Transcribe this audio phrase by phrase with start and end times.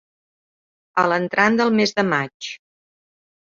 [1.01, 2.51] A l'entrant del mes de maig.